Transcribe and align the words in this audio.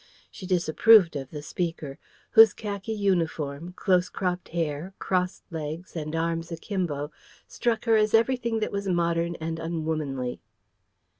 She 0.31 0.47
disapproved 0.47 1.15
of 1.15 1.29
the 1.29 1.43
speaker, 1.43 1.99
whose 2.31 2.53
khaki 2.55 2.91
uniform, 2.91 3.73
close 3.73 4.09
cropped 4.09 4.49
hair, 4.49 4.95
crossed 4.97 5.43
legs, 5.51 5.95
and 5.95 6.15
arms 6.15 6.51
a 6.51 6.57
kimbo 6.57 7.11
struck 7.47 7.85
her 7.85 7.97
as 7.97 8.15
everything 8.15 8.61
that 8.61 8.71
was 8.71 8.87
modern 8.87 9.35
and 9.35 9.59
unwomanly. 9.59 10.41